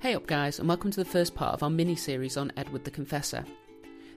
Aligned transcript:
Hey 0.00 0.14
up, 0.14 0.28
guys, 0.28 0.60
and 0.60 0.68
welcome 0.68 0.92
to 0.92 1.00
the 1.00 1.10
first 1.10 1.34
part 1.34 1.54
of 1.54 1.64
our 1.64 1.70
mini 1.70 1.96
series 1.96 2.36
on 2.36 2.52
Edward 2.56 2.84
the 2.84 2.90
Confessor. 2.90 3.44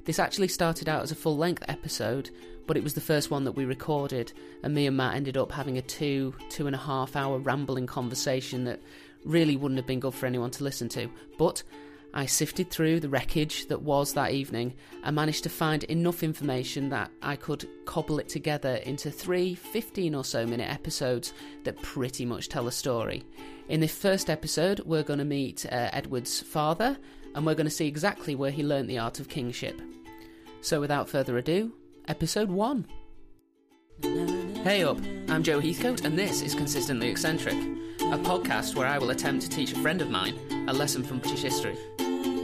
This 0.05 0.19
actually 0.19 0.49
started 0.49 0.87
out 0.87 1.01
as 1.01 1.09
a 1.09 1.15
full 1.15 1.35
length 1.35 1.63
episode, 1.67 2.29
but 2.67 2.77
it 2.77 2.83
was 2.83 2.93
the 2.93 3.01
first 3.01 3.31
one 3.31 3.45
that 3.45 3.53
we 3.53 3.65
recorded, 3.65 4.31
and 4.61 4.75
me 4.75 4.85
and 4.85 4.95
Matt 4.95 5.15
ended 5.15 5.37
up 5.37 5.51
having 5.51 5.79
a 5.79 5.81
two, 5.81 6.35
two 6.49 6.67
and 6.67 6.75
a 6.75 6.79
half 6.79 7.15
hour 7.15 7.39
rambling 7.39 7.87
conversation 7.87 8.63
that 8.65 8.79
really 9.25 9.57
wouldn't 9.57 9.79
have 9.79 9.87
been 9.87 9.99
good 9.99 10.13
for 10.13 10.27
anyone 10.27 10.51
to 10.51 10.63
listen 10.63 10.87
to. 10.89 11.09
But 11.39 11.63
I 12.13 12.25
sifted 12.25 12.69
through 12.69 12.99
the 12.99 13.09
wreckage 13.09 13.67
that 13.67 13.81
was 13.81 14.13
that 14.13 14.31
evening 14.31 14.73
and 15.03 15.15
managed 15.15 15.43
to 15.43 15.49
find 15.49 15.83
enough 15.85 16.23
information 16.23 16.89
that 16.89 17.09
I 17.21 17.35
could 17.35 17.67
cobble 17.85 18.19
it 18.19 18.27
together 18.27 18.75
into 18.75 19.09
three 19.09 19.55
15 19.55 20.15
or 20.15 20.25
so 20.25 20.45
minute 20.45 20.69
episodes 20.69 21.33
that 21.63 21.81
pretty 21.81 22.25
much 22.25 22.49
tell 22.49 22.67
a 22.67 22.71
story. 22.71 23.23
In 23.69 23.79
this 23.79 23.95
first 23.95 24.29
episode, 24.29 24.81
we're 24.81 25.03
going 25.03 25.19
to 25.19 25.25
meet 25.25 25.65
uh, 25.65 25.89
Edward's 25.93 26.41
father 26.41 26.97
and 27.33 27.45
we're 27.45 27.55
going 27.55 27.65
to 27.65 27.71
see 27.71 27.87
exactly 27.87 28.35
where 28.35 28.51
he 28.51 28.63
learnt 28.63 28.89
the 28.89 28.99
art 28.99 29.19
of 29.19 29.29
kingship. 29.29 29.81
So, 30.59 30.79
without 30.79 31.09
further 31.09 31.37
ado, 31.37 31.73
episode 32.07 32.49
1. 32.49 32.85
Hey 34.63 34.83
up, 34.83 34.99
I'm 35.29 35.43
Joe 35.43 35.59
Heathcote, 35.59 36.05
and 36.05 36.17
this 36.17 36.41
is 36.41 36.55
Consistently 36.55 37.09
Eccentric, 37.09 37.55
a 37.55 38.17
podcast 38.17 38.75
where 38.75 38.87
I 38.87 38.97
will 38.97 39.11
attempt 39.11 39.43
to 39.43 39.49
teach 39.49 39.73
a 39.73 39.79
friend 39.79 40.01
of 40.01 40.09
mine 40.09 40.37
a 40.67 40.73
lesson 40.73 41.03
from 41.03 41.19
British 41.19 41.41
history, 41.41 41.77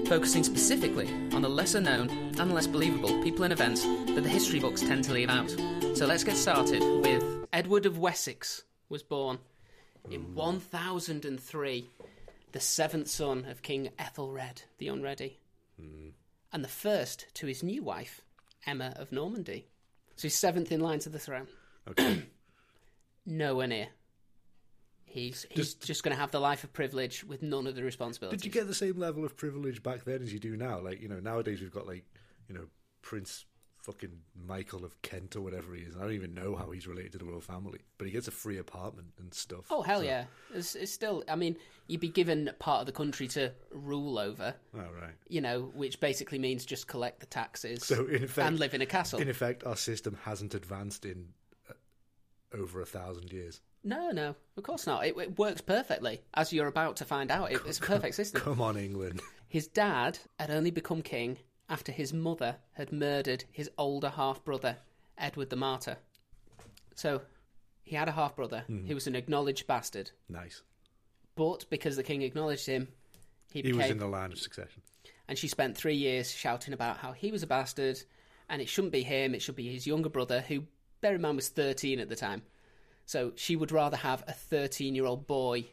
focusing 0.08 0.44
specifically 0.44 1.08
on 1.34 1.42
the 1.42 1.50
lesser 1.50 1.82
known 1.82 2.10
and 2.40 2.54
less 2.54 2.66
believable 2.66 3.22
people 3.24 3.44
and 3.44 3.52
events 3.52 3.84
that 3.84 4.24
the 4.24 4.30
history 4.30 4.60
books 4.60 4.82
tend 4.82 5.04
to 5.04 5.12
leave 5.12 5.30
out. 5.30 5.50
So 5.96 6.06
let's 6.06 6.24
get 6.24 6.38
started 6.38 6.82
with 6.82 7.46
Edward 7.52 7.86
of 7.86 7.98
Wessex 7.98 8.64
was 8.88 9.04
born 9.04 9.40
in 10.10 10.34
1003, 10.34 11.90
the 12.54 12.60
seventh 12.60 13.10
son 13.10 13.46
of 13.50 13.62
King 13.62 13.90
Ethelred 14.00 14.64
the 14.78 14.88
Unready, 14.88 15.40
and 15.78 16.64
the 16.64 16.70
first 16.70 17.26
to 17.36 17.48
his 17.48 17.62
new 17.62 17.84
wife, 17.84 18.22
Emma 18.66 18.94
of 18.96 19.12
Normandy. 19.12 19.68
So 20.16 20.24
he's 20.24 20.36
seventh 20.36 20.72
in 20.72 20.80
line 20.80 21.00
to 21.00 21.10
the 21.10 21.20
throne. 21.20 21.48
Okay. 21.90 22.24
Nowhere 23.26 23.68
near. 23.68 23.88
He's 25.10 25.46
he's 25.50 25.56
Just- 25.74 25.82
just 25.86 26.04
going 26.04 26.16
to 26.16 26.20
have 26.20 26.32
the 26.32 26.40
life 26.40 26.64
of 26.64 26.74
privilege 26.74 27.24
with 27.24 27.42
none 27.42 27.66
of 27.66 27.76
the 27.76 27.82
responsibilities. 27.84 28.42
Did 28.42 28.46
you 28.46 28.52
get 28.52 28.68
the 28.68 28.76
same 28.76 29.00
level 29.00 29.24
of 29.26 29.36
privilege 29.38 29.82
back 29.82 30.04
then 30.04 30.22
as 30.22 30.32
you 30.34 30.40
do 30.40 30.56
now? 30.58 30.80
Like, 30.80 31.02
you 31.02 31.08
know, 31.08 31.20
nowadays 31.20 31.62
we've 31.62 31.72
got 31.74 31.88
like, 31.88 32.06
you 32.48 32.54
know, 32.56 32.66
Prince 33.02 33.46
fucking 33.82 34.20
Michael 34.36 34.84
of 34.84 35.02
Kent 35.02 35.38
or 35.38 35.42
whatever 35.42 35.74
he 35.74 35.82
is. 35.84 35.96
I 35.96 36.02
don't 36.02 36.12
even 36.12 36.34
know 36.34 36.58
how 36.58 36.72
he's 36.72 36.88
related 36.88 37.14
to 37.14 37.18
the 37.20 37.26
royal 37.26 37.40
family, 37.40 37.80
but 37.98 38.06
he 38.06 38.12
gets 38.12 38.28
a 38.28 38.32
free 38.32 38.58
apartment 38.58 39.14
and 39.18 39.34
stuff. 39.34 39.66
Oh 39.72 39.82
hell 39.82 40.00
So- 40.02 40.06
yeah! 40.06 40.26
It's, 40.54 40.76
it's 40.76 40.92
still. 40.92 41.24
I 41.30 41.38
mean, 41.38 41.56
you'd 41.88 42.02
be 42.02 42.10
given 42.10 42.50
part 42.60 42.82
of 42.82 42.86
the 42.86 42.92
country 42.92 43.30
to 43.30 43.54
rule 43.72 44.20
over. 44.20 44.54
Oh 44.76 44.80
right. 45.02 45.16
You 45.30 45.40
know, 45.40 45.72
which 45.74 46.02
basically 46.02 46.38
means 46.38 46.66
just 46.66 46.88
collect 46.88 47.22
the 47.22 47.28
taxes 47.28 47.86
So 47.86 48.06
in 48.08 48.24
effect, 48.26 48.46
and 48.46 48.60
live 48.60 48.74
in 48.74 48.82
a 48.82 48.86
castle. 48.86 49.20
in 49.22 49.30
effect, 49.30 49.64
our 49.64 49.78
system 49.78 50.18
hasn't 50.24 50.54
advanced 50.54 51.06
in 51.06 51.30
uh, 51.70 51.74
over 52.58 52.82
a 52.82 52.86
thousand 52.86 53.32
years. 53.32 53.62
No, 53.84 54.12
no, 54.12 54.36
of 54.56 54.64
course 54.64 54.88
not. 54.88 55.06
It, 55.06 55.18
it 55.18 55.38
works 55.38 55.62
perfectly, 55.62 56.22
as 56.34 56.52
you're 56.54 56.68
about 56.68 56.98
to 56.98 57.06
find 57.06 57.32
out. 57.32 57.52
It, 57.52 57.62
it's 57.66 57.80
a 57.80 57.84
perfect 57.84 58.16
system. 58.22 58.42
Come 58.42 58.62
on, 58.62 58.78
England. 58.78 59.22
His 59.48 59.68
dad 59.68 60.20
had 60.40 60.52
only 60.52 60.72
become 60.72 61.02
king 61.02 61.38
after 61.70 61.92
his 61.92 62.14
mother 62.14 62.58
had 62.74 62.92
murdered 62.92 63.46
his 63.52 63.70
older 63.78 64.10
half 64.10 64.44
brother, 64.44 64.78
Edward 65.18 65.50
the 65.50 65.56
Martyr. 65.56 65.98
So 66.96 67.22
he 67.84 67.96
had 67.96 68.08
a 68.08 68.14
half 68.14 68.36
brother. 68.36 68.64
Hmm. 68.68 68.86
He 68.86 68.94
was 68.94 69.08
an 69.08 69.16
acknowledged 69.16 69.68
bastard. 69.68 70.12
Nice. 70.30 70.62
But 71.36 71.66
because 71.70 71.96
the 71.96 72.04
king 72.04 72.22
acknowledged 72.24 72.66
him, 72.66 72.88
he 73.52 73.62
He 73.62 73.74
was 73.74 73.90
in 73.90 74.00
the 74.00 74.08
line 74.08 74.32
of 74.32 74.40
succession. 74.40 74.82
And 75.28 75.38
she 75.38 75.48
spent 75.48 75.78
three 75.78 75.96
years 75.96 76.32
shouting 76.32 76.74
about 76.74 76.98
how 76.98 77.12
he 77.12 77.32
was 77.32 77.44
a 77.44 77.48
bastard 77.48 78.02
and 78.50 78.62
it 78.62 78.70
shouldn't 78.70 78.94
be 78.94 79.04
him, 79.04 79.36
it 79.36 79.42
should 79.42 79.56
be 79.56 79.72
his 79.72 79.86
younger 79.86 80.10
brother, 80.10 80.42
who, 80.42 80.64
bear 81.02 81.16
in 81.16 81.22
mind, 81.22 81.36
was 81.36 81.50
13 81.50 82.00
at 82.00 82.10
the 82.10 82.16
time. 82.16 82.44
So 83.08 83.32
she 83.36 83.56
would 83.56 83.72
rather 83.72 83.98
have 83.98 84.24
a 84.28 84.34
13 84.34 84.94
year 84.94 85.06
old 85.06 85.26
boy 85.28 85.66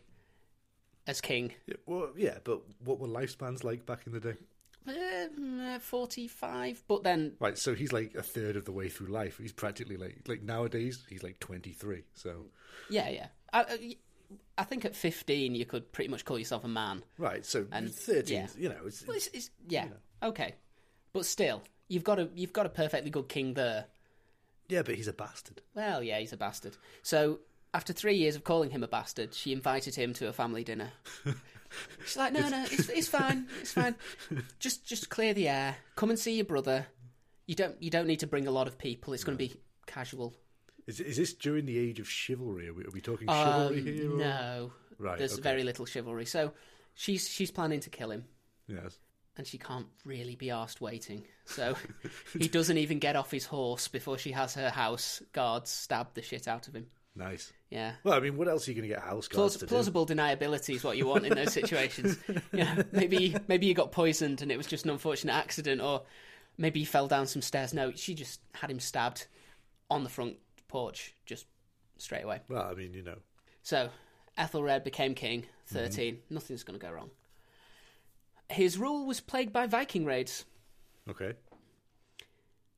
as 1.06 1.20
king. 1.20 1.52
Yeah, 1.66 1.74
well, 1.84 2.08
yeah, 2.16 2.38
but 2.44 2.62
what 2.84 2.98
were 3.00 3.08
lifespans 3.08 3.62
like 3.64 3.84
back 3.84 4.06
in 4.06 4.12
the 4.12 4.20
day? 4.20 4.34
Uh, 4.86 4.92
mm, 5.38 5.76
uh, 5.76 5.78
45, 5.80 6.84
but 6.86 7.02
then 7.02 7.32
Right, 7.40 7.58
so 7.58 7.74
he's 7.74 7.92
like 7.92 8.14
a 8.14 8.22
third 8.22 8.54
of 8.56 8.64
the 8.64 8.72
way 8.72 8.88
through 8.88 9.08
life. 9.08 9.38
He's 9.38 9.52
practically 9.52 9.96
like 9.96 10.22
like 10.28 10.42
nowadays 10.42 11.04
he's 11.08 11.22
like 11.22 11.40
twenty 11.40 11.72
three. 11.72 12.04
So 12.14 12.46
Yeah, 12.88 13.08
yeah. 13.10 13.26
I, 13.52 13.60
uh, 13.60 13.66
I- 13.70 13.96
I 14.56 14.64
think 14.64 14.84
at 14.84 14.94
15 14.96 15.54
you 15.54 15.64
could 15.66 15.90
pretty 15.92 16.08
much 16.08 16.24
call 16.24 16.38
yourself 16.38 16.64
a 16.64 16.68
man. 16.68 17.02
right, 17.18 17.44
so 17.44 17.66
And, 17.72 17.92
thirteen. 17.92 18.36
yeah. 18.42 18.46
You 18.56 18.68
know, 18.68 18.80
it's, 18.86 19.04
Well, 19.06 19.16
it's, 19.16 19.26
it's, 19.28 19.50
yeah, 19.68 19.88
okay. 20.22 20.54
But 21.12 21.26
still, 21.26 21.62
you've 21.88 22.04
got 22.04 22.18
a 22.20 22.28
you've 22.34 22.52
got 22.52 22.64
a 22.66 22.68
perfectly 22.68 23.10
good 23.10 23.28
king 23.28 23.54
there. 23.54 23.86
Yeah, 24.74 24.82
but 24.82 24.94
he's 24.96 25.08
a 25.08 25.12
bastard. 25.12 25.62
Well, 25.74 26.02
yeah, 26.02 26.18
he's 26.18 26.32
a 26.32 26.36
bastard. 26.36 26.76
So 27.02 27.40
after 27.72 27.92
three 27.92 28.16
years 28.16 28.36
of 28.36 28.44
calling 28.44 28.70
him 28.70 28.82
a 28.82 28.88
bastard, 28.88 29.34
she 29.34 29.52
invited 29.52 29.94
him 29.94 30.12
to 30.14 30.28
a 30.28 30.32
family 30.32 30.64
dinner. 30.64 30.90
She's 32.06 32.16
like, 32.16 32.32
no, 32.32 32.48
no, 32.48 32.64
it's, 32.70 32.88
it's 32.88 33.08
fine, 33.08 33.48
it's 33.60 33.72
fine. 33.72 33.96
Just 34.60 34.86
just 34.86 35.10
clear 35.10 35.34
the 35.34 35.48
air. 35.48 35.76
Come 35.96 36.10
and 36.10 36.18
see 36.18 36.34
your 36.36 36.44
brother. 36.44 36.86
You 37.46 37.56
don't 37.56 37.80
you 37.82 37.90
don't 37.90 38.06
need 38.06 38.20
to 38.20 38.28
bring 38.28 38.46
a 38.46 38.50
lot 38.52 38.68
of 38.68 38.78
people. 38.78 39.12
It's 39.12 39.24
going 39.24 39.36
to 39.36 39.44
be 39.48 39.54
casual. 39.86 40.34
Is 40.86 41.00
is 41.00 41.16
this 41.16 41.32
during 41.34 41.66
the 41.66 41.76
age 41.78 41.98
of 41.98 42.08
chivalry? 42.08 42.68
Are 42.68 42.74
we, 42.74 42.84
are 42.84 42.90
we 42.92 43.00
talking 43.00 43.28
Um, 43.28 43.34
chivalry 43.36 43.82
here? 43.82 44.12
or- 44.12 44.18
no, 44.18 44.72
Right, 44.98 45.18
there's 45.18 45.32
okay. 45.34 45.42
very 45.42 45.64
little 45.64 45.84
chivalry. 45.86 46.26
So 46.26 46.52
she's 46.94 47.28
she's 47.28 47.50
planning 47.50 47.80
to 47.80 47.90
kill 47.90 48.10
him. 48.12 48.24
Yes. 48.68 48.96
And 49.36 49.46
she 49.46 49.58
can't 49.58 49.86
really 50.04 50.36
be 50.36 50.50
asked 50.50 50.80
waiting. 50.80 51.24
So 51.44 51.74
he 52.38 52.48
doesn't 52.48 52.78
even 52.78 52.98
get 52.98 53.16
off 53.16 53.30
his 53.30 53.46
horse 53.46 53.88
before 53.88 54.18
she 54.18 54.32
has 54.32 54.54
her 54.54 54.70
house 54.70 55.22
guards 55.32 55.70
stab 55.70 56.14
the 56.14 56.22
shit 56.22 56.46
out 56.48 56.68
of 56.68 56.74
him. 56.74 56.86
Nice. 57.16 57.52
Yeah. 57.70 57.92
Well, 58.02 58.14
I 58.14 58.20
mean, 58.20 58.36
what 58.36 58.48
else 58.48 58.66
are 58.66 58.72
you 58.72 58.74
going 58.76 58.88
to 58.88 58.94
get 58.94 59.02
house 59.04 59.28
guards 59.28 59.34
Plaus- 59.36 59.54
to 59.54 59.58
do? 59.60 59.66
plausible 59.66 60.06
deniability 60.06 60.74
is 60.74 60.82
what 60.84 60.96
you 60.96 61.06
want 61.06 61.26
in 61.26 61.34
those 61.34 61.52
situations. 61.60 62.18
yeah, 62.52 62.82
maybe 62.92 63.36
maybe 63.46 63.66
you 63.66 63.74
got 63.74 63.92
poisoned 63.92 64.42
and 64.42 64.50
it 64.50 64.56
was 64.56 64.66
just 64.66 64.84
an 64.84 64.90
unfortunate 64.90 65.32
accident, 65.34 65.80
or 65.80 66.02
maybe 66.58 66.80
he 66.80 66.84
fell 66.86 67.06
down 67.06 67.26
some 67.26 67.42
stairs. 67.42 67.72
No, 67.72 67.92
she 67.92 68.14
just 68.14 68.40
had 68.52 68.70
him 68.70 68.80
stabbed 68.80 69.26
on 69.90 70.02
the 70.02 70.10
front 70.10 70.36
porch, 70.66 71.14
just 71.24 71.46
straight 71.98 72.24
away. 72.24 72.40
Well, 72.48 72.62
I 72.62 72.74
mean, 72.74 72.92
you 72.94 73.02
know, 73.02 73.18
So 73.62 73.90
Ethelred 74.36 74.82
became 74.82 75.14
king, 75.14 75.42
mm-hmm. 75.42 75.74
13 75.76 76.18
Nothing's 76.30 76.64
going 76.64 76.78
to 76.78 76.84
go 76.84 76.92
wrong. 76.92 77.10
His 78.50 78.78
rule 78.78 79.06
was 79.06 79.20
plagued 79.20 79.52
by 79.52 79.66
Viking 79.66 80.04
raids. 80.04 80.44
okay, 81.10 81.34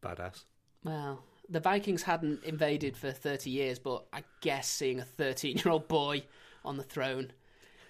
badass. 0.02 0.44
Well, 0.84 1.22
the 1.48 1.60
Vikings 1.60 2.02
hadn't 2.02 2.44
invaded 2.44 2.96
for 2.96 3.10
30 3.10 3.50
years, 3.50 3.78
but 3.78 4.04
I 4.12 4.22
guess 4.40 4.68
seeing 4.68 5.00
a 5.00 5.04
13 5.04 5.56
year 5.58 5.68
old 5.72 5.88
boy 5.88 6.22
on 6.64 6.76
the 6.76 6.82
throne, 6.82 7.32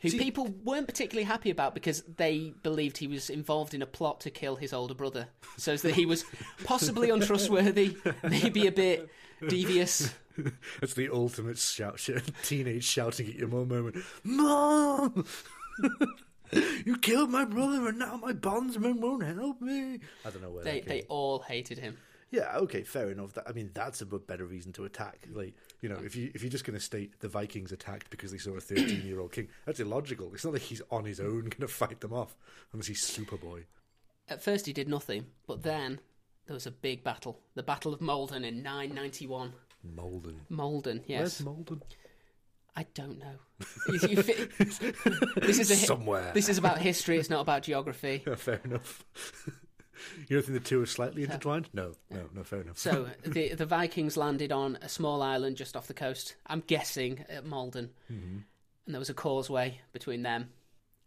who 0.03 0.09
See- 0.11 0.19
people 0.19 0.47
weren't 0.65 0.87
particularly 0.89 1.25
happy 1.25 1.51
about 1.51 1.75
because 1.75 2.03
they 2.17 2.53
believed 2.63 2.99
he 2.99 3.07
was 3.07 3.29
involved 3.31 3.75
in 3.75 3.83
a 3.83 3.87
plot 3.87 4.21
to 4.21 4.31
kill 4.31 4.57
his 4.57 4.73
older 4.73 4.95
brother. 4.95 5.29
So 5.59 5.77
that 5.77 5.95
he 5.95 6.07
was 6.07 6.25
possibly 6.65 7.11
untrustworthy, 7.11 7.97
maybe 8.23 8.67
a 8.67 8.73
bit 8.73 9.09
devious. 9.47 10.15
It's 10.83 10.93
the 10.95 11.09
ultimate 11.11 11.57
shout, 11.59 12.07
teenage 12.43 12.85
shouting 12.85 13.27
at 13.29 13.35
your 13.37 13.49
mum 13.49 13.69
moment. 13.69 13.97
Mom, 14.23 15.25
you 16.53 16.99
killed 16.99 17.31
my 17.31 17.45
brother, 17.45 17.89
and 17.89 17.99
now 17.99 18.19
my 18.23 18.33
bondsman 18.33 19.01
won't 19.01 19.25
help 19.25 19.61
me. 19.61 20.01
I 20.25 20.31
don't 20.31 20.43
know 20.43 20.51
where 20.51 20.65
They, 20.65 20.81
they 20.81 21.03
all 21.09 21.41
hated 21.41 21.79
him. 21.79 21.97
Yeah, 22.31 22.57
okay, 22.57 22.83
fair 22.83 23.11
enough. 23.11 23.35
That, 23.35 23.49
I 23.49 23.53
mean, 23.53 23.71
that's 23.73 24.01
a 24.01 24.07
better 24.07 24.45
reason 24.45 24.73
to 24.75 24.85
attack. 24.85 25.29
Like, 25.33 25.55
you 25.81 25.89
know, 25.89 25.99
if 26.05 26.17
you 26.17 26.31
if 26.35 26.43
you're 26.43 26.51
just 26.51 26.65
going 26.65 26.79
to 26.79 26.85
state 26.85 27.21
the 27.21 27.29
Vikings 27.29 27.71
attacked 27.71 28.11
because 28.11 28.33
they 28.33 28.39
saw 28.39 28.57
a 28.57 28.61
13 28.61 29.03
year 29.07 29.21
old 29.21 29.33
king, 29.33 29.49
that's 29.65 29.81
illogical. 29.81 30.33
It's 30.35 30.45
not 30.45 30.53
like 30.53 30.63
he's 30.63 30.83
on 30.91 31.05
his 31.05 31.21
own 31.21 31.43
going 31.43 31.61
to 31.61 31.69
fight 31.69 32.01
them 32.01 32.13
off 32.13 32.37
unless 32.73 32.89
he's 32.89 33.03
Superboy. 33.05 33.65
At 34.29 34.43
first, 34.43 34.67
he 34.67 34.73
did 34.73 34.89
nothing, 34.89 35.27
but 35.47 35.63
then 35.63 36.01
there 36.47 36.55
was 36.55 36.67
a 36.67 36.73
big 36.73 37.05
battle 37.05 37.41
the 37.55 37.63
Battle 37.63 37.95
of 37.95 38.01
Maldon 38.01 38.45
in 38.45 38.63
991. 38.63 39.53
Maldon. 39.85 40.41
Maldon, 40.49 41.05
yes. 41.07 41.21
Where's 41.21 41.45
Maldon? 41.45 41.83
I 42.77 42.85
don't 42.95 43.19
know. 43.19 43.37
You- 43.89 44.09
you 44.11 44.23
fi- 44.23 44.49
this 45.41 45.59
is 45.59 45.71
a 45.71 45.77
Somewhere. 45.77 46.31
This 46.35 46.49
is 46.51 46.59
about 46.59 46.79
history. 46.79 47.19
It's 47.19 47.31
not 47.31 47.41
about 47.41 47.63
geography. 47.63 48.23
Yeah, 48.27 48.35
fair 48.35 48.61
enough. 48.65 49.03
you 50.29 50.37
don't 50.37 50.45
think 50.45 50.63
the 50.63 50.69
two 50.69 50.83
are 50.83 50.87
slightly 50.87 51.23
intertwined? 51.23 51.69
No, 51.73 51.93
no, 52.11 52.29
no, 52.35 52.45
fair 52.45 52.61
enough. 52.61 52.79
So 52.79 53.09
the 53.25 53.55
the 53.55 53.65
Vikings 53.67 54.17
landed 54.17 54.53
on 54.53 54.77
a 54.83 54.89
small 54.89 55.23
island 55.23 55.57
just 55.57 55.77
off 55.77 55.87
the 55.87 55.95
coast. 55.95 56.37
I'm 56.47 56.63
guessing 56.67 57.25
at 57.31 57.47
Maldon, 57.47 57.91
Mm-hmm. 58.13 58.37
and 58.87 58.95
there 58.95 58.99
was 58.99 59.11
a 59.11 59.15
causeway 59.15 59.81
between 59.93 60.23
them 60.23 60.51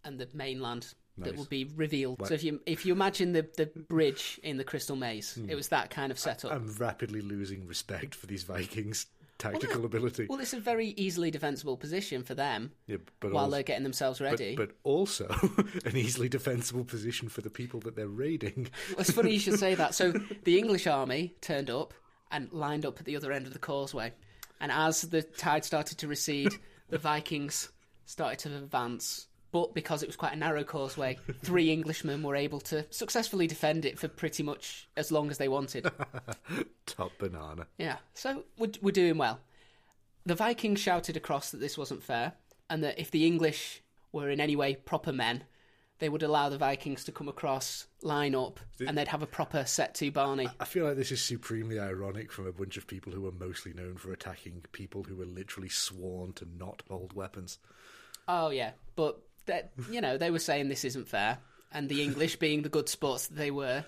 and 0.03 0.17
the 0.19 0.27
mainland 0.33 0.93
that 1.19 1.31
Nice. 1.31 1.39
would 1.39 1.49
be 1.49 1.65
revealed. 1.75 2.25
So 2.25 2.33
if 2.33 2.43
you 2.43 2.61
if 2.65 2.83
you 2.85 2.93
imagine 2.93 3.33
the 3.33 3.47
the 3.57 3.67
bridge 3.67 4.39
in 4.41 4.57
the 4.57 4.63
Crystal 4.63 4.95
Maze, 4.95 5.35
Hmm. 5.35 5.49
it 5.51 5.55
was 5.55 5.67
that 5.67 5.91
kind 5.91 6.11
of 6.11 6.17
setup. 6.17 6.51
I'm 6.51 6.73
rapidly 6.77 7.21
losing 7.21 7.67
respect 7.67 8.15
for 8.15 8.25
these 8.25 8.43
Vikings. 8.43 9.05
Tactical 9.39 9.85
ability. 9.85 10.27
Well, 10.29 10.39
it's 10.39 10.53
a 10.53 10.59
very 10.59 10.89
easily 10.89 11.31
defensible 11.31 11.77
position 11.77 12.23
for 12.23 12.35
them 12.35 12.73
yeah, 12.85 12.97
but 13.19 13.31
while 13.31 13.45
also, 13.45 13.55
they're 13.55 13.63
getting 13.63 13.83
themselves 13.83 14.19
but, 14.19 14.25
ready. 14.25 14.55
but 14.55 14.71
also 14.83 15.27
an 15.85 15.97
easily 15.97 16.29
defensible 16.29 16.83
position 16.83 17.29
for 17.29 17.41
the 17.41 17.49
people 17.49 17.79
that 17.81 17.95
they're 17.95 18.07
raiding. 18.07 18.69
Well, 18.91 18.99
it's 18.99 19.11
funny 19.11 19.31
you 19.31 19.39
should 19.39 19.57
say 19.57 19.73
that. 19.75 19.95
So 19.95 20.11
the 20.43 20.59
English 20.59 20.85
army 20.85 21.33
turned 21.41 21.69
up 21.69 21.93
and 22.29 22.51
lined 22.51 22.85
up 22.85 22.99
at 22.99 23.05
the 23.05 23.15
other 23.15 23.31
end 23.31 23.47
of 23.47 23.53
the 23.53 23.59
causeway, 23.59 24.13
and 24.59 24.71
as 24.71 25.01
the 25.01 25.23
tide 25.23 25.65
started 25.65 25.97
to 25.99 26.07
recede, 26.07 26.53
the 26.89 26.99
Vikings 26.99 27.69
started 28.05 28.39
to 28.39 28.55
advance. 28.57 29.27
But 29.51 29.73
because 29.73 30.03
it 30.03 30.07
was 30.07 30.15
quite 30.15 30.33
a 30.33 30.37
narrow 30.37 30.63
causeway, 30.63 31.17
three 31.43 31.71
Englishmen 31.71 32.21
were 32.21 32.35
able 32.35 32.59
to 32.61 32.85
successfully 32.91 33.47
defend 33.47 33.85
it 33.85 33.97
for 33.97 34.07
pretty 34.07 34.43
much 34.43 34.87
as 34.95 35.11
long 35.11 35.31
as 35.31 35.37
they 35.37 35.47
wanted. 35.47 35.89
Top 36.85 37.11
banana. 37.17 37.67
Yeah, 37.77 37.97
so 38.13 38.43
we're, 38.57 38.71
we're 38.81 38.91
doing 38.91 39.17
well. 39.17 39.39
The 40.25 40.35
Vikings 40.35 40.79
shouted 40.79 41.17
across 41.17 41.49
that 41.51 41.59
this 41.59 41.77
wasn't 41.77 42.03
fair, 42.03 42.33
and 42.69 42.83
that 42.83 42.99
if 42.99 43.09
the 43.09 43.25
English 43.25 43.81
were 44.11 44.29
in 44.29 44.39
any 44.39 44.55
way 44.55 44.75
proper 44.75 45.11
men, 45.11 45.43
they 45.99 46.09
would 46.09 46.23
allow 46.23 46.49
the 46.49 46.57
Vikings 46.57 47.03
to 47.05 47.11
come 47.11 47.27
across, 47.27 47.87
line 48.01 48.33
up, 48.33 48.59
and 48.85 48.97
they'd 48.97 49.09
have 49.09 49.21
a 49.21 49.27
proper 49.27 49.65
set 49.65 49.95
to 49.95 50.11
Barney. 50.11 50.47
I 50.59 50.65
feel 50.65 50.85
like 50.85 50.95
this 50.95 51.11
is 51.11 51.21
supremely 51.21 51.77
ironic 51.77 52.31
from 52.31 52.47
a 52.47 52.53
bunch 52.53 52.77
of 52.77 52.87
people 52.87 53.11
who 53.11 53.27
are 53.27 53.33
mostly 53.33 53.73
known 53.73 53.97
for 53.97 54.11
attacking 54.13 54.63
people 54.71 55.03
who 55.03 55.17
were 55.17 55.25
literally 55.25 55.69
sworn 55.69 56.33
to 56.33 56.47
not 56.57 56.83
hold 56.89 57.13
weapons. 57.13 57.59
Oh 58.27 58.49
yeah, 58.49 58.71
but 58.95 59.19
that 59.49 59.71
you 59.91 60.01
know 60.01 60.17
they 60.17 60.31
were 60.31 60.39
saying 60.39 60.69
this 60.69 60.85
isn't 60.85 61.07
fair, 61.07 61.37
and 61.71 61.89
the 61.89 62.01
English, 62.01 62.37
being 62.37 62.61
the 62.61 62.69
good 62.69 62.89
sports 62.89 63.27
that 63.27 63.35
they 63.35 63.51
were, 63.51 63.85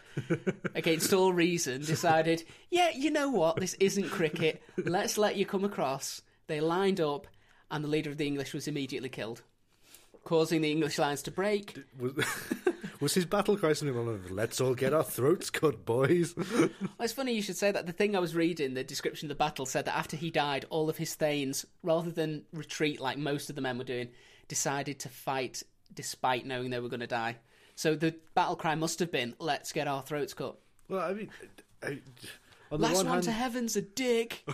against 0.76 1.14
all 1.14 1.34
reason, 1.34 1.82
decided, 1.82 2.44
yeah, 2.70 2.92
you 2.94 3.10
know 3.10 3.30
what, 3.30 3.56
this 3.56 3.74
isn't 3.76 4.10
cricket. 4.10 4.62
Let's 4.78 5.18
let 5.18 5.36
you 5.36 5.46
come 5.46 5.64
across. 5.64 6.22
They 6.48 6.60
lined 6.60 7.02
up, 7.02 7.28
and 7.72 7.84
the 7.84 7.90
leader 7.90 8.10
of 8.10 8.18
the 8.18 8.28
English 8.28 8.54
was 8.54 8.68
immediately 8.68 9.10
killed, 9.10 9.42
causing 10.24 10.62
the 10.62 10.72
English 10.72 11.00
lines 11.00 11.24
to 11.24 11.32
break. 11.32 11.80
Was, 11.98 12.14
was 13.00 13.14
his 13.16 13.26
battle 13.26 13.58
cry 13.58 13.74
something 13.74 13.98
along 13.98 14.22
the 14.28 14.34
"Let's 14.34 14.62
all 14.62 14.76
get 14.76 14.94
our 14.94 15.04
throats 15.04 15.50
cut, 15.50 15.86
boys"? 15.86 16.36
Well, 17.02 17.06
it's 17.06 17.14
funny 17.14 17.34
you 17.34 17.42
should 17.42 17.58
say 17.58 17.72
that. 17.72 17.88
The 17.88 17.94
thing 17.94 18.16
I 18.16 18.20
was 18.20 18.36
reading, 18.36 18.76
the 18.76 18.84
description 18.84 19.26
of 19.26 19.30
the 19.30 19.44
battle, 19.44 19.66
said 19.66 19.86
that 19.86 19.98
after 19.98 20.16
he 20.16 20.30
died, 20.30 20.66
all 20.70 20.88
of 20.88 20.98
his 20.98 21.16
thanes, 21.16 21.66
rather 21.82 22.12
than 22.12 22.44
retreat 22.54 23.02
like 23.02 23.18
most 23.18 23.50
of 23.50 23.56
the 23.56 23.62
men 23.62 23.80
were 23.80 23.84
doing, 23.84 24.10
decided 24.52 25.00
to 25.00 25.08
fight 25.08 25.64
despite 25.94 26.46
knowing 26.46 26.72
they 26.72 26.80
were 26.82 26.90
going 26.90 27.00
to 27.00 27.08
die. 27.08 27.38
So 27.76 27.96
the 27.96 28.14
battle 28.36 28.58
cry 28.58 28.76
must 28.76 29.00
have 29.00 29.10
been, 29.10 29.34
"Let's 29.40 29.72
get 29.72 29.88
our 29.88 30.02
throats 30.02 30.34
cut." 30.34 30.58
well, 30.90 31.00
I 31.00 31.14
mean, 31.14 31.30
I, 31.82 31.88
on 32.70 32.82
the 32.82 32.88
Last 32.88 32.98
one 32.98 33.06
one 33.06 33.14
hand, 33.14 33.24
to 33.24 33.32
heaven's 33.32 33.78
a 33.78 33.82
dick. 33.82 34.44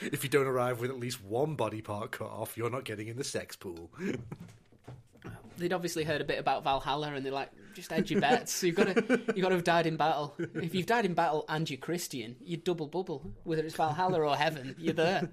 if 0.00 0.24
you 0.24 0.30
don't 0.30 0.46
arrive 0.46 0.80
with 0.80 0.88
at 0.88 0.98
least 0.98 1.22
one 1.22 1.54
body 1.54 1.82
part 1.82 2.12
cut 2.12 2.30
off, 2.30 2.56
you're 2.56 2.70
not 2.70 2.84
getting 2.84 3.08
in 3.08 3.18
the 3.18 3.24
sex 3.24 3.56
pool. 3.56 3.90
They'd 5.58 5.74
obviously 5.74 6.04
heard 6.04 6.22
a 6.22 6.24
bit 6.24 6.38
about 6.38 6.64
Valhalla, 6.64 7.12
and 7.12 7.24
they're 7.24 7.32
like, 7.32 7.50
"Just 7.74 7.92
edge 7.92 8.10
your 8.10 8.22
bets. 8.22 8.62
You've 8.62 8.76
got 8.76 8.94
to, 8.94 9.20
you 9.34 9.42
got 9.42 9.50
to 9.50 9.56
have 9.56 9.64
died 9.64 9.86
in 9.86 9.98
battle. 9.98 10.34
If 10.38 10.74
you've 10.74 10.86
died 10.86 11.04
in 11.04 11.12
battle 11.12 11.44
and 11.46 11.68
you're 11.68 11.76
Christian, 11.76 12.36
you 12.42 12.56
double 12.56 12.86
bubble. 12.86 13.22
Whether 13.44 13.64
it's 13.64 13.74
Valhalla 13.74 14.20
or 14.20 14.34
heaven, 14.34 14.74
you're 14.78 14.94
there." 14.94 15.28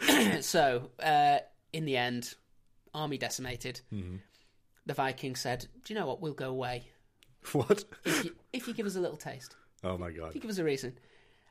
so, 0.40 0.90
uh, 1.02 1.38
in 1.72 1.84
the 1.84 1.96
end, 1.96 2.34
army 2.94 3.18
decimated. 3.18 3.80
The 4.86 4.94
Vikings 4.94 5.40
said, 5.40 5.66
"Do 5.84 5.92
you 5.92 5.98
know 6.00 6.06
what? 6.06 6.20
We'll 6.20 6.32
go 6.32 6.50
away 6.50 6.84
what? 7.52 7.84
if 8.04 8.24
you, 8.24 8.34
if 8.52 8.66
you 8.68 8.74
give 8.74 8.86
us 8.86 8.96
a 8.96 9.00
little 9.00 9.16
taste. 9.16 9.54
Oh 9.84 9.96
my 9.98 10.10
god! 10.10 10.28
If 10.30 10.34
you 10.36 10.40
give 10.40 10.50
us 10.50 10.58
a 10.58 10.64
reason." 10.64 10.98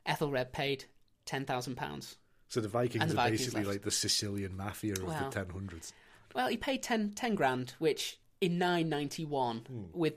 Ethelred 0.06 0.52
paid 0.52 0.84
ten 1.26 1.44
thousand 1.44 1.76
pounds. 1.76 2.16
So 2.48 2.60
the 2.60 2.68
Vikings 2.68 3.06
the 3.06 3.12
are 3.12 3.16
Vikings 3.16 3.40
basically 3.40 3.60
left. 3.60 3.74
like 3.76 3.82
the 3.82 3.90
Sicilian 3.92 4.56
mafia 4.56 4.94
of 4.94 5.04
Wow. 5.04 5.28
the 5.30 5.36
1000s. 5.44 5.92
Well, 6.34 6.48
he 6.48 6.56
paid 6.56 6.82
10, 6.82 7.12
10 7.12 7.36
grand, 7.36 7.74
which 7.78 8.18
in 8.40 8.58
991, 8.58 9.90
with 9.92 10.14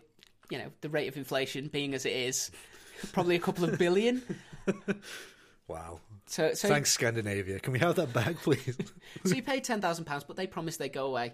you 0.50 0.58
know 0.58 0.72
the 0.82 0.90
rate 0.90 1.08
of 1.08 1.16
inflation 1.18 1.68
being 1.68 1.94
as 1.94 2.06
it 2.08 2.14
is, 2.14 2.50
probably 3.12 3.36
a 3.36 3.40
couple 3.40 3.64
of 3.66 3.78
billion. 3.78 4.24
Wow. 5.68 6.00
So, 6.26 6.54
so, 6.54 6.68
Thanks, 6.68 6.92
Scandinavia. 6.92 7.60
Can 7.60 7.74
we 7.74 7.80
have 7.80 7.96
that 7.96 8.14
back, 8.14 8.36
please? 8.38 8.78
so 9.26 9.36
you 9.36 9.42
paid 9.42 9.64
ten 9.64 9.82
thousand 9.82 10.06
pounds, 10.06 10.24
but 10.24 10.36
they 10.36 10.48
promised 10.48 10.80
they'd 10.80 10.92
go 10.94 11.08
away, 11.08 11.34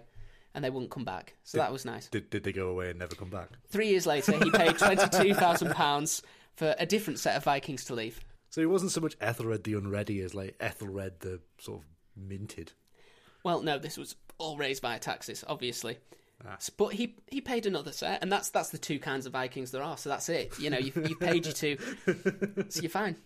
and 0.54 0.64
they 0.64 0.70
wouldn't 0.70 0.90
come 0.90 1.04
back. 1.04 1.34
So 1.44 1.58
that 1.58 1.72
was 1.72 1.84
nice. 1.84 2.08
did, 2.08 2.30
did 2.30 2.44
they 2.44 2.52
go 2.52 2.68
away 2.68 2.90
and 2.90 2.98
never 2.98 3.14
come 3.14 3.30
back? 3.30 3.48
Three 3.68 3.88
years 3.88 4.06
later, 4.06 4.32
he 4.32 4.50
paid 4.50 4.78
twenty 4.78 5.08
two 5.08 5.34
thousand 5.34 5.72
pounds 5.72 6.22
for 6.56 6.74
a 6.78 6.86
different 6.86 7.18
set 7.18 7.36
of 7.36 7.44
Vikings 7.44 7.84
to 7.86 7.94
leave. 7.94 8.20
So 8.50 8.60
he 8.60 8.66
wasn't 8.66 8.90
so 8.90 9.00
much 9.00 9.16
Ethelred 9.20 9.64
the 9.64 9.74
Unready 9.74 10.20
as 10.20 10.34
like 10.34 10.56
Ethelred 10.60 11.20
the 11.20 11.40
sort 11.58 11.80
of 11.80 11.84
minted. 12.16 12.72
Well, 13.44 13.62
no, 13.62 13.78
this 13.78 13.96
was 13.96 14.16
all 14.38 14.56
raised 14.56 14.82
via 14.82 14.98
taxes, 14.98 15.44
obviously. 15.46 15.98
Ah. 16.46 16.56
But 16.76 16.94
he 16.94 17.16
he 17.26 17.40
paid 17.40 17.66
another 17.66 17.92
set, 17.92 18.22
and 18.22 18.32
that's 18.32 18.50
that's 18.50 18.70
the 18.70 18.78
two 18.78 18.98
kinds 18.98 19.26
of 19.26 19.32
Vikings 19.32 19.70
there 19.70 19.82
are. 19.82 19.96
So 19.96 20.08
that's 20.08 20.28
it. 20.28 20.58
You 20.58 20.70
know, 20.70 20.78
you 20.78 20.92
you 21.06 21.16
paid 21.16 21.44
your 21.44 21.52
two, 21.54 21.76
so 22.68 22.80
you're 22.80 22.90
fine. 22.90 23.16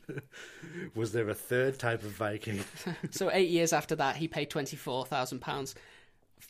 Was 0.95 1.13
there 1.13 1.29
a 1.29 1.35
third 1.35 1.79
type 1.79 2.03
of 2.03 2.11
Viking? 2.11 2.65
So 3.11 3.31
eight 3.33 3.51
years 3.51 3.73
after 3.73 3.95
that, 3.97 4.17
he 4.17 4.29
paid 4.29 4.51
twenty 4.51 4.77
four 4.77 5.07
thousand 5.07 5.41
pounds 5.41 5.75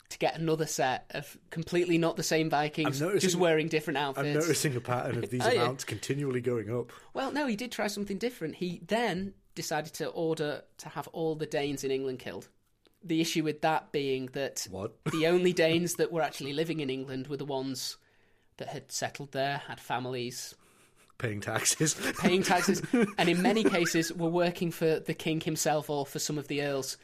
to 0.09 0.19
get 0.19 0.39
another 0.39 0.67
set 0.67 1.07
of 1.11 1.37
completely 1.51 1.99
not 1.99 2.17
the 2.17 2.23
same 2.23 2.49
Vikings, 2.51 3.01
just 3.19 3.37
wearing 3.37 3.69
different 3.69 3.99
outfits. 3.99 4.27
I'm 4.29 4.35
noticing 4.35 4.77
a 4.77 4.81
pattern 4.81 5.23
of 5.23 5.31
these 5.31 5.43
Oh, 5.47 5.51
amounts 5.51 5.85
continually 5.85 6.41
going 6.41 6.75
up. 6.75 6.93
Well, 7.13 7.31
no, 7.33 7.47
he 7.47 7.57
did 7.57 7.73
try 7.73 7.87
something 7.89 8.19
different. 8.19 8.57
He 8.57 8.81
then 8.87 9.35
decided 9.55 9.93
to 9.95 10.09
order 10.09 10.63
to 10.79 10.89
have 10.89 11.09
all 11.09 11.35
the 11.35 11.47
Danes 11.47 11.85
in 11.85 11.91
England 11.91 12.19
killed. 12.19 12.49
The 13.05 13.21
issue 13.21 13.45
with 13.45 13.61
that 13.61 13.93
being 13.93 14.27
that 14.33 14.67
What? 14.71 14.93
the 15.13 15.27
only 15.27 15.53
Danes 15.53 15.95
that 15.97 16.11
were 16.11 16.23
actually 16.23 16.53
living 16.53 16.81
in 16.81 16.91
England 16.91 17.29
were 17.29 17.37
the 17.37 17.45
ones 17.45 17.99
that 18.57 18.69
had 18.69 18.91
settled 18.91 19.33
there, 19.33 19.59
had 19.67 19.81
families, 19.81 20.55
Paying 21.19 21.41
taxes. 21.41 21.95
paying 22.19 22.43
taxes, 22.43 22.83
and 23.19 23.29
in 23.29 23.41
many 23.41 23.63
cases 23.63 24.13
were 24.13 24.29
working 24.29 24.73
for 24.73 24.99
the 24.99 25.15
king 25.15 25.41
himself 25.41 25.89
or 25.89 26.05
for 26.05 26.19
some 26.19 26.39
of 26.39 26.49
the 26.49 26.63
earls 26.63 26.97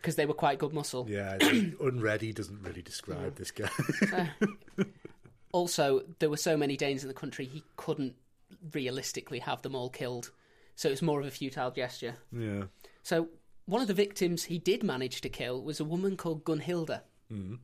because 0.00 0.16
they 0.16 0.24
were 0.24 0.34
quite 0.34 0.58
good 0.58 0.72
muscle. 0.72 1.06
yeah, 1.08 1.36
unready 1.80 2.32
doesn't 2.32 2.62
really 2.62 2.82
describe 2.82 3.36
this 3.36 3.50
guy. 3.50 3.68
Uh, 4.12 4.84
also, 5.52 6.02
there 6.18 6.30
were 6.30 6.36
so 6.38 6.56
many 6.56 6.76
Danes 6.76 7.02
in 7.02 7.08
the 7.08 7.14
country, 7.14 7.44
he 7.44 7.62
couldn't 7.76 8.14
realistically 8.72 9.40
have 9.40 9.60
them 9.62 9.74
all 9.74 9.90
killed. 9.90 10.30
So 10.76 10.88
it 10.88 10.92
was 10.92 11.02
more 11.02 11.20
of 11.20 11.26
a 11.26 11.30
futile 11.30 11.70
gesture. 11.70 12.14
yeah. 12.32 12.64
So 13.02 13.28
one 13.68 13.82
of 13.82 13.88
the 13.88 13.94
victims 13.94 14.44
he 14.44 14.58
did 14.58 14.82
manage 14.82 15.20
to 15.20 15.28
kill 15.28 15.62
was 15.62 15.78
a 15.78 15.84
woman 15.84 16.16
called 16.16 16.42
Gunhilda. 16.42 17.02
Mm. 17.30 17.58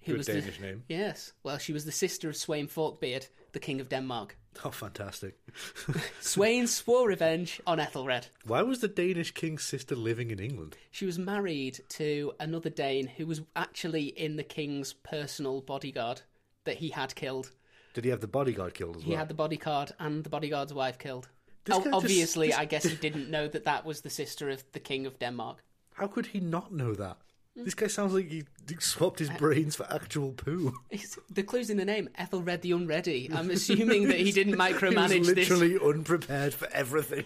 Who 0.00 0.12
Good 0.12 0.18
was 0.18 0.26
Danish 0.26 0.58
the, 0.58 0.66
name. 0.66 0.82
Yes. 0.88 1.32
Well, 1.44 1.56
she 1.56 1.72
was 1.72 1.84
the 1.84 1.92
sister 1.92 2.28
of 2.28 2.34
Sweyn 2.34 2.68
Forkbeard, 2.68 3.28
the 3.52 3.60
king 3.60 3.80
of 3.80 3.88
Denmark. 3.88 4.36
Oh, 4.64 4.70
fantastic. 4.70 5.38
Sweyn 6.20 6.66
swore 6.66 7.08
revenge 7.08 7.60
on 7.66 7.78
Ethelred. 7.78 8.26
Why 8.44 8.62
was 8.62 8.80
the 8.80 8.88
Danish 8.88 9.30
king's 9.30 9.62
sister 9.62 9.94
living 9.94 10.30
in 10.30 10.40
England? 10.40 10.76
She 10.90 11.06
was 11.06 11.18
married 11.18 11.80
to 11.90 12.32
another 12.40 12.70
Dane 12.70 13.06
who 13.06 13.26
was 13.26 13.40
actually 13.56 14.06
in 14.06 14.36
the 14.36 14.42
king's 14.42 14.92
personal 14.92 15.60
bodyguard 15.60 16.22
that 16.64 16.78
he 16.78 16.88
had 16.90 17.14
killed. 17.14 17.52
Did 17.94 18.04
he 18.04 18.10
have 18.10 18.20
the 18.20 18.26
bodyguard 18.26 18.74
killed 18.74 18.96
as 18.96 19.02
He 19.04 19.10
well? 19.10 19.16
He 19.16 19.18
had 19.18 19.28
the 19.28 19.34
bodyguard 19.34 19.92
and 20.00 20.24
the 20.24 20.30
bodyguard's 20.30 20.74
wife 20.74 20.98
killed. 20.98 21.28
Guy 21.64 21.76
just- 21.76 21.88
obviously, 21.92 22.48
this- 22.48 22.56
I 22.56 22.64
guess 22.64 22.84
he 22.84 22.96
didn't 23.08 23.30
know 23.30 23.48
that 23.48 23.64
that 23.64 23.84
was 23.84 24.00
the 24.02 24.10
sister 24.10 24.50
of 24.50 24.64
the 24.72 24.80
king 24.80 25.06
of 25.06 25.18
Denmark. 25.18 25.58
How 25.94 26.06
could 26.08 26.26
he 26.26 26.40
not 26.40 26.72
know 26.72 26.94
that? 26.94 27.16
Mm. 27.56 27.64
This 27.64 27.74
guy 27.74 27.86
sounds 27.86 28.12
like 28.12 28.28
he 28.30 28.42
swapped 28.80 29.20
Uh, 29.20 29.24
his 29.26 29.30
brains 29.38 29.76
for 29.76 29.86
actual 29.92 30.32
poo. 30.32 30.74
The 31.30 31.42
clue's 31.44 31.70
in 31.70 31.76
the 31.76 31.84
name, 31.84 32.08
Ethelred 32.16 32.62
the 32.62 32.72
Unready. 32.72 33.30
I'm 33.34 33.50
assuming 33.50 34.08
that 34.08 34.18
he 34.18 34.32
didn't 34.32 34.54
He 34.54 34.58
was 34.58 34.72
micromanage 34.72 35.26
this. 35.26 35.36
literally 35.50 35.78
unprepared 35.78 36.52
for 36.52 36.68
everything. 36.72 37.24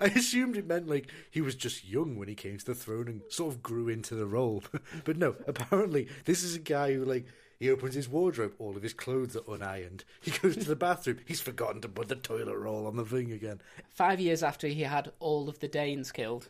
I 0.00 0.06
assumed 0.06 0.56
it 0.56 0.66
meant 0.66 0.88
like 0.88 1.08
he 1.30 1.40
was 1.40 1.54
just 1.54 1.84
young 1.86 2.16
when 2.16 2.28
he 2.28 2.34
came 2.34 2.56
to 2.58 2.64
the 2.64 2.74
throne 2.74 3.08
and 3.08 3.20
sort 3.28 3.52
of 3.54 3.62
grew 3.62 3.88
into 3.88 4.14
the 4.14 4.26
role. 4.26 4.62
But 5.04 5.16
no, 5.18 5.36
apparently 5.46 6.08
this 6.24 6.42
is 6.42 6.56
a 6.56 6.58
guy 6.60 6.94
who 6.94 7.04
like 7.04 7.26
he 7.62 7.70
opens 7.70 7.94
his 7.94 8.08
wardrobe, 8.08 8.52
all 8.58 8.76
of 8.76 8.82
his 8.82 8.92
clothes 8.92 9.36
are 9.36 9.40
unironed. 9.40 10.02
He 10.20 10.32
goes 10.32 10.56
to 10.56 10.64
the 10.64 10.76
bathroom, 10.76 11.18
he's 11.24 11.40
forgotten 11.40 11.80
to 11.82 11.88
put 11.88 12.08
the 12.08 12.16
toilet 12.16 12.56
roll 12.58 12.86
on 12.86 12.96
the 12.96 13.04
thing 13.04 13.30
again. 13.32 13.60
Five 13.88 14.20
years 14.20 14.42
after 14.42 14.66
he 14.68 14.82
had 14.82 15.12
all 15.20 15.48
of 15.48 15.60
the 15.60 15.68
Danes 15.68 16.10
killed, 16.12 16.48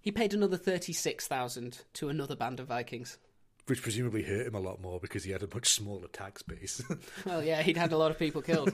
he 0.00 0.10
paid 0.10 0.32
another 0.34 0.56
36,000 0.56 1.82
to 1.94 2.08
another 2.08 2.34
band 2.36 2.58
of 2.60 2.68
Vikings. 2.68 3.18
Which 3.66 3.82
presumably 3.82 4.22
hurt 4.22 4.46
him 4.46 4.54
a 4.54 4.60
lot 4.60 4.80
more 4.80 4.98
because 4.98 5.24
he 5.24 5.30
had 5.32 5.42
a 5.42 5.48
much 5.54 5.68
smaller 5.68 6.08
tax 6.08 6.42
base. 6.42 6.82
Well, 7.26 7.44
yeah, 7.44 7.62
he'd 7.62 7.76
had 7.76 7.92
a 7.92 7.98
lot 7.98 8.10
of 8.10 8.18
people 8.18 8.42
killed, 8.42 8.72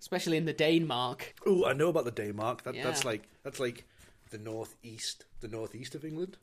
especially 0.00 0.36
in 0.38 0.44
the 0.46 0.54
Danemark. 0.54 1.20
oh, 1.46 1.66
I 1.66 1.72
know 1.74 1.88
about 1.88 2.04
the 2.06 2.12
Daymark. 2.12 2.62
That, 2.62 2.74
That's 2.82 3.04
like 3.04 3.28
that's 3.44 3.60
like 3.60 3.84
the 4.30 4.38
northeast, 4.38 5.26
the 5.40 5.48
northeast 5.48 5.94
of 5.94 6.04
England. 6.04 6.36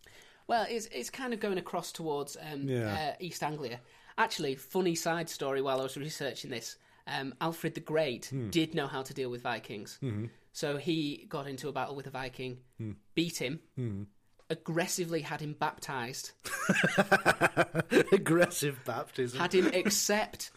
Well, 0.47 0.65
it's 0.69 0.85
it's 0.87 1.09
kind 1.09 1.33
of 1.33 1.39
going 1.39 1.57
across 1.57 1.91
towards 1.91 2.37
um, 2.51 2.67
Yeah. 2.69 2.93
uh, 2.93 3.15
East 3.19 3.43
Anglia. 3.43 3.79
Actually, 4.19 4.53
funny 4.55 4.93
side 4.95 5.29
story 5.29 5.61
while 5.61 5.79
I 5.79 5.83
was 5.83 5.97
researching 5.97 6.51
this. 6.51 6.75
um, 7.07 7.33
Alfred 7.41 7.73
the 7.73 7.79
Great 7.79 8.25
Hmm. 8.27 8.51
did 8.51 8.75
know 8.75 8.85
how 8.85 9.01
to 9.01 9.13
deal 9.15 9.31
with 9.31 9.41
Vikings. 9.41 9.97
Mm-hmm. 10.03 10.25
So 10.53 10.77
he 10.77 11.25
got 11.27 11.47
into 11.47 11.67
a 11.67 11.71
battle 11.71 11.95
with 11.95 12.05
a 12.05 12.11
Viking, 12.11 12.59
Hmm. 12.77 12.91
beat 13.15 13.37
him, 13.41 13.61
aggressively 14.51 15.21
had 15.21 15.41
him 15.41 15.53
baptized, 15.53 16.31
Aggressive 18.11 18.79
baptism. 18.85 19.39
had 19.39 19.53
him 19.53 19.67
accept 19.73 20.51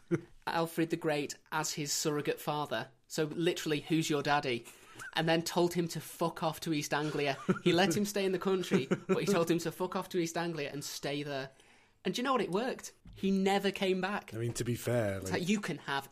Alfred 0.47 0.91
the 0.91 0.97
Great 0.97 1.37
as 1.53 1.73
his 1.73 1.93
surrogate 1.93 2.41
father. 2.41 2.89
So 3.09 3.31
literally, 3.35 3.81
who's 3.89 4.11
your 4.11 4.23
daddy? 4.23 4.65
And 5.15 5.29
then 5.29 5.43
told 5.43 5.75
him 5.75 5.89
to 5.89 6.01
fuck 6.01 6.43
off 6.43 6.61
to 6.61 6.73
East 6.73 6.95
Anglia. 6.95 7.37
He 7.65 7.73
let 7.73 7.97
him 7.97 8.05
stay 8.05 8.25
in 8.25 8.33
the 8.33 8.39
country, 8.39 8.89
but 9.09 9.19
he 9.19 9.27
told 9.27 9.51
him 9.51 9.59
to 9.61 9.71
fuck 9.73 9.95
off 9.97 10.09
to 10.11 10.19
East 10.19 10.37
Anglia 10.39 10.71
and 10.73 10.83
stay 10.83 11.23
there. 11.23 11.51
And 12.05 12.15
do 12.15 12.21
you 12.21 12.25
know 12.25 12.33
what? 12.33 12.41
It 12.41 12.51
worked. 12.51 12.93
He 13.15 13.31
never 13.31 13.71
came 13.71 14.01
back. 14.01 14.33
I 14.35 14.39
mean, 14.39 14.53
to 14.55 14.65
be 14.65 14.75
fair, 14.75 15.21
like, 15.21 15.33
like 15.33 15.49
you 15.49 15.61
can 15.61 15.79
have 15.87 16.09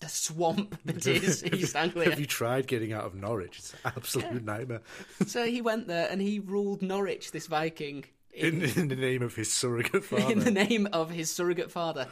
the 0.00 0.08
swamp 0.08 0.78
that 0.86 1.06
is 1.06 1.44
East 1.44 1.76
Anglia. 1.76 2.10
have 2.10 2.20
you 2.20 2.26
tried 2.26 2.66
getting 2.66 2.92
out 2.92 3.04
of 3.04 3.14
Norwich? 3.14 3.58
It's 3.58 3.72
an 3.72 3.78
absolute 3.96 4.44
nightmare. 4.44 4.80
So 5.26 5.44
he 5.44 5.60
went 5.60 5.86
there 5.86 6.08
and 6.10 6.20
he 6.20 6.40
ruled 6.40 6.82
Norwich, 6.82 7.30
this 7.32 7.46
Viking, 7.46 8.04
in, 8.32 8.62
In, 8.62 8.78
in 8.80 8.88
the 8.88 8.96
name 8.96 9.22
of 9.22 9.34
his 9.36 9.52
surrogate 9.52 10.04
father. 10.04 10.32
in 10.32 10.40
the 10.40 10.50
name 10.50 10.88
of 10.92 11.10
his 11.10 11.30
surrogate 11.30 11.70
father. 11.70 12.08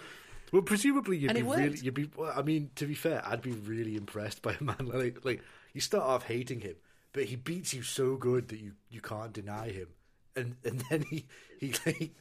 Well, 0.53 0.63
presumably 0.63 1.17
you'd 1.17 1.31
And 1.31 1.39
be 1.39 1.43
really, 1.45 1.79
you'd 1.79 1.95
be. 1.95 2.11
Well, 2.15 2.33
I 2.37 2.43
mean, 2.43 2.71
to 2.77 2.87
be 2.87 2.95
fair, 2.95 3.23
I'd 3.27 3.41
be 3.43 3.53
really 3.53 3.97
impressed 3.97 4.43
by 4.43 4.55
a 4.61 4.63
man 4.63 4.77
like 4.93 5.25
like 5.25 5.43
you 5.73 5.81
start 5.81 6.05
off 6.05 6.25
hating 6.25 6.61
him, 6.61 6.75
but 7.15 7.25
he 7.25 7.37
beats 7.37 7.73
you 7.73 7.83
so 7.83 8.17
good 8.17 8.49
that 8.49 8.61
you 8.61 8.73
you 8.91 9.01
can't 9.01 9.33
deny 9.33 9.71
him, 9.71 9.89
and 10.37 10.57
and 10.65 10.85
then 10.91 11.05
he 11.11 11.27
he 11.59 11.75
like. 11.87 12.12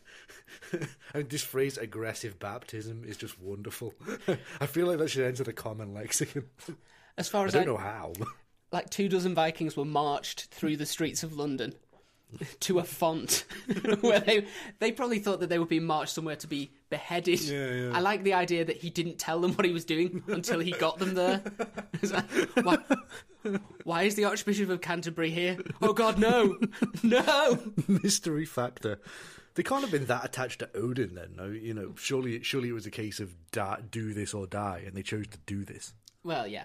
I 1.14 1.18
mean, 1.20 1.28
this 1.30 1.44
phrase 1.44 1.78
"aggressive 1.78 2.40
baptism" 2.40 3.04
is 3.06 3.18
just 3.18 3.40
wonderful. 3.40 3.94
I 4.60 4.66
feel 4.66 4.88
like 4.88 5.00
that 5.00 5.10
should 5.10 5.26
enter 5.26 5.44
the 5.44 5.54
common 5.54 5.94
lexicon. 5.94 6.46
As 7.18 7.30
far 7.30 7.46
as 7.46 7.56
I 7.56 7.64
don't 7.64 7.70
I, 7.70 7.72
know 7.72 7.78
how. 7.78 8.14
like 8.72 8.90
two 8.90 9.10
dozen 9.10 9.36
Vikings 9.36 9.76
were 9.76 9.86
marched 9.86 10.46
through 10.46 10.78
the 10.78 10.86
streets 10.86 11.24
of 11.24 11.34
London 11.34 11.74
to 12.62 12.80
a 12.80 12.84
font 12.84 13.46
where 14.02 14.20
they 14.20 14.46
they 14.80 14.92
probably 14.92 15.20
thought 15.20 15.40
that 15.42 15.50
they 15.50 15.60
were 15.60 15.66
being 15.66 15.86
marched 15.86 16.14
somewhere 16.14 16.36
to 16.38 16.48
be 16.48 16.72
beheaded. 16.90 17.42
Yeah, 17.42 17.72
yeah. 17.72 17.92
I 17.94 18.00
like 18.00 18.24
the 18.24 18.34
idea 18.34 18.66
that 18.66 18.78
he 18.78 18.90
didn't 18.90 19.18
tell 19.20 19.40
them 19.40 19.54
what 19.54 19.66
he 19.66 19.72
was 19.72 19.86
doing 19.86 20.24
until 20.28 20.60
he 20.60 20.72
got 20.72 21.00
them 21.00 21.14
there. 21.14 21.42
Like, 22.02 22.26
why, 22.64 22.78
why 23.84 24.04
is 24.04 24.16
the 24.16 24.26
Archbishop 24.26 24.70
of 24.70 24.82
Canterbury 24.82 25.30
here? 25.32 25.58
Oh 25.82 25.94
God, 25.94 26.20
no, 26.20 26.58
no! 27.04 27.60
Mystery 27.88 28.46
factor. 28.46 29.00
They 29.56 29.64
can't 29.64 29.82
have 29.82 29.92
been 29.92 30.06
that 30.06 30.24
attached 30.24 30.60
to 30.60 30.70
Odin 30.76 31.14
then. 31.16 31.34
No, 31.36 31.46
you 31.48 31.74
know, 31.74 31.94
surely 31.98 32.42
surely 32.42 32.70
it 32.70 32.74
was 32.74 32.86
a 32.86 32.92
case 32.92 33.20
of 33.20 33.36
da- 33.52 33.78
do 33.90 34.14
this 34.14 34.34
or 34.34 34.48
die, 34.48 34.84
and 34.86 34.96
they 34.96 35.04
chose 35.04 35.28
to 35.28 35.38
do 35.46 35.66
this. 35.66 35.94
Well, 36.24 36.48
yeah, 36.48 36.64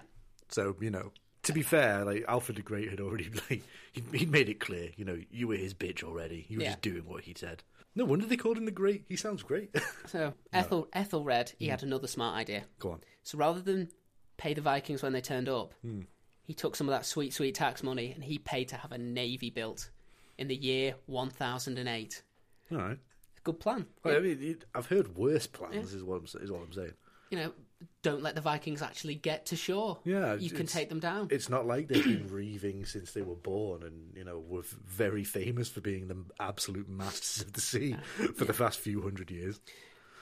So 0.49 0.75
you 0.79 0.89
know, 0.89 1.11
to 1.47 1.53
be 1.53 1.61
fair, 1.63 2.05
like 2.05 2.23
Alfred 2.27 2.57
the 2.57 2.61
Great 2.61 2.89
had 2.89 2.99
already 3.01 3.29
like 3.49 3.63
he 3.91 4.03
he 4.13 4.25
made 4.25 4.47
it 4.49 4.59
clear. 4.59 4.91
You 4.95 5.05
know, 5.05 5.17
you 5.31 5.47
were 5.47 5.55
his 5.55 5.73
bitch 5.73 6.03
already. 6.03 6.45
You 6.49 6.57
were 6.59 6.63
Yeah. 6.63 6.69
just 6.71 6.81
doing 6.81 7.03
what 7.05 7.23
he 7.23 7.33
said. 7.35 7.63
No 7.95 8.05
wonder 8.05 8.25
they 8.27 8.37
called 8.37 8.57
him 8.57 8.65
the 8.65 8.71
Great. 8.71 9.05
He 9.09 9.15
sounds 9.15 9.41
great. 9.43 9.75
So 10.07 10.33
Ethel 10.53 10.87
Ethelred, 10.93 11.53
he 11.57 11.67
had 11.67 11.83
another 11.83 12.07
smart 12.07 12.37
idea. 12.37 12.63
Go 12.79 12.91
on. 12.91 13.01
So 13.23 13.37
rather 13.37 13.59
than 13.59 13.89
pay 14.37 14.53
the 14.53 14.61
Vikings 14.61 15.01
when 15.01 15.13
they 15.13 15.21
turned 15.21 15.49
up, 15.49 15.73
Hmm. 15.81 16.01
he 16.43 16.53
took 16.53 16.75
some 16.75 16.87
of 16.87 16.93
that 16.93 17.05
sweet, 17.05 17.33
sweet 17.33 17.55
tax 17.55 17.81
money 17.83 18.11
and 18.13 18.23
he 18.23 18.37
paid 18.37 18.67
to 18.69 18.75
have 18.77 18.91
a 18.91 18.97
navy 18.97 19.49
built 19.49 19.89
in 20.37 20.47
the 20.47 20.55
year 20.55 20.95
1008. 21.07 22.23
All 22.71 22.77
right. 22.77 22.99
Good 23.43 23.59
plan. 23.59 23.87
Well, 24.03 24.15
I 24.17 24.19
mean, 24.19 24.57
I've 24.75 24.87
heard 24.87 25.15
worse 25.15 25.47
plans. 25.47 25.93
Is 25.93 26.03
what 26.03 26.17
I'm 26.17 26.25
is 26.43 26.51
what 26.51 26.61
I'm 26.61 26.73
saying. 26.73 26.93
You 27.31 27.37
know, 27.39 27.53
don't 28.01 28.23
let 28.23 28.35
the 28.35 28.41
Vikings 28.41 28.81
actually 28.81 29.15
get 29.15 29.47
to 29.47 29.55
shore. 29.55 29.99
Yeah, 30.03 30.35
you 30.35 30.49
can 30.49 30.65
take 30.65 30.89
them 30.89 30.99
down. 30.99 31.27
It's 31.29 31.49
not 31.49 31.67
like 31.67 31.87
they've 31.87 32.03
been 32.03 32.27
reaving 32.31 32.85
since 32.85 33.11
they 33.11 33.21
were 33.21 33.35
born, 33.35 33.83
and 33.83 34.15
you 34.15 34.23
know 34.23 34.39
were 34.39 34.63
very 34.85 35.23
famous 35.23 35.69
for 35.69 35.81
being 35.81 36.07
the 36.07 36.17
absolute 36.39 36.89
masters 36.89 37.43
of 37.43 37.53
the 37.53 37.61
sea 37.61 37.95
for 38.35 38.45
the 38.45 38.53
past 38.53 38.79
few 38.79 39.01
hundred 39.01 39.29
years. 39.29 39.59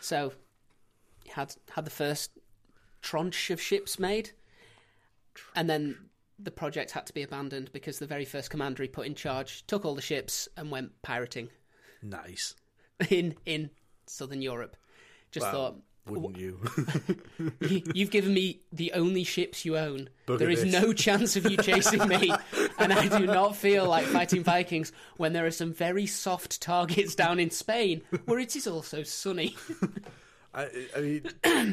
So, 0.01 0.33
had 1.29 1.55
had 1.71 1.85
the 1.85 1.91
first 1.91 2.31
tranche 3.01 3.50
of 3.51 3.62
ships 3.62 4.00
made, 4.00 4.31
and 5.55 5.69
then 5.69 5.97
the 6.38 6.51
project 6.51 6.91
had 6.91 7.05
to 7.05 7.13
be 7.13 7.24
abandoned 7.24 7.71
because 7.71 8.00
the 8.00 8.07
very 8.07 8.25
first 8.25 8.50
commander 8.50 8.83
he 8.83 8.89
put 8.89 9.05
in 9.07 9.15
charge 9.15 9.65
took 9.67 9.85
all 9.85 9.95
the 9.95 10.01
ships 10.01 10.50
and 10.57 10.69
went 10.69 10.91
pirating 11.01 11.47
Nice. 12.01 12.55
in 13.09 13.35
in 13.45 13.69
southern 14.07 14.41
Europe. 14.41 14.75
Just 15.31 15.45
Well, 15.45 15.53
thought. 15.53 15.75
Wouldn't 16.07 16.38
you? 16.38 16.59
"You- 17.62 17.81
You've 17.93 18.12
given 18.12 18.33
me 18.33 18.62
the 18.71 18.93
only 18.93 19.24
ships 19.24 19.65
you 19.65 19.77
own. 19.77 20.09
Bugger 20.27 20.39
there 20.39 20.50
is 20.50 20.63
this." 20.63 20.71
no 20.74 20.93
chance 20.93 21.35
of 21.35 21.50
you 21.50 21.57
chasing 21.57 22.07
me, 22.07 22.31
and 22.77 22.93
I 22.93 23.07
do 23.17 23.25
not 23.25 23.55
feel 23.55 23.88
like 23.88 24.05
fighting 24.05 24.43
Vikings 24.43 24.91
when 25.17 25.33
there 25.33 25.45
are 25.45 25.51
some 25.51 25.74
very 25.74 26.05
soft 26.05 26.62
targets 26.62 27.15
down 27.15 27.39
in 27.39 27.50
Spain 27.50 28.01
where 28.25 28.39
it 28.39 28.55
is 28.55 28.67
also 28.67 29.03
sunny. 29.03 29.55
I, 30.55 30.69
I 30.95 31.00
mean, 31.01 31.24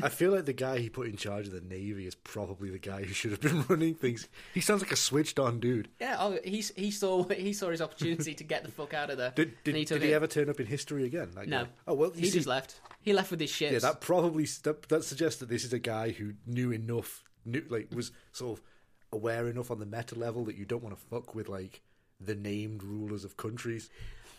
I 0.03 0.09
feel 0.09 0.33
like 0.33 0.45
the 0.45 0.53
guy 0.53 0.79
he 0.79 0.89
put 0.89 1.07
in 1.07 1.17
charge 1.17 1.47
of 1.47 1.53
the 1.53 1.61
navy 1.61 2.05
is 2.05 2.17
probably 2.17 2.69
the 2.69 2.81
guy 2.81 3.05
who 3.05 3.15
should 3.15 3.31
have 3.31 3.41
been 3.41 3.63
running 3.69 3.95
things. 3.95 4.27
He 4.53 4.61
sounds 4.61 4.83
like 4.83 4.91
a 4.91 4.97
switched-on 4.97 5.61
dude. 5.61 5.89
Yeah, 6.01 6.17
oh, 6.19 6.37
he 6.45 6.65
he 6.75 6.91
saw 6.91 7.23
he 7.29 7.53
saw 7.53 7.71
his 7.71 7.81
opportunity 7.81 8.35
to 8.35 8.45
get 8.45 8.65
the 8.65 8.73
fuck 8.73 8.93
out 8.93 9.11
of 9.11 9.19
there. 9.19 9.31
Did 9.37 9.55
did, 9.63 9.77
he, 9.77 9.85
did 9.85 10.03
he 10.03 10.13
ever 10.13 10.27
turn 10.27 10.51
up 10.51 10.59
in 10.59 10.67
history 10.67 11.05
again? 11.05 11.31
No. 11.47 11.65
guy? 11.65 11.71
Oh 11.87 11.95
well, 11.95 12.11
He 12.11 12.27
see, 12.27 12.39
just 12.39 12.49
left. 12.49 12.81
He 13.01 13.13
left 13.13 13.31
with 13.31 13.39
his 13.39 13.51
ships. 13.51 13.73
yeah, 13.73 13.79
that 13.79 14.01
probably 14.01 14.47
that, 14.65 14.89
that 14.89 15.05
suggests 15.05 15.39
that 15.39 15.49
this 15.49 15.65
is 15.65 15.73
a 15.73 15.79
guy 15.79 16.11
who 16.11 16.33
knew 16.45 16.73
enough, 16.73 17.23
knew 17.45 17.65
like 17.69 17.89
was 17.95 18.11
sort 18.33 18.59
of 18.59 18.65
aware 19.13 19.47
enough 19.47 19.71
on 19.71 19.79
the 19.79 19.87
meta 19.87 20.17
level 20.17 20.45
that 20.47 20.57
you 20.57 20.65
don't 20.65 20.83
want 20.83 20.97
to 20.97 21.05
fuck 21.07 21.37
with 21.37 21.49
like 21.49 21.83
the 22.21 22.35
named 22.35 22.83
rulers 22.83 23.25
of 23.25 23.37
countries. 23.37 23.91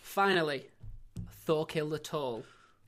Finally, 0.01 0.65
Thorkill 1.47 1.89
the 1.89 1.99
Tall 1.99 2.43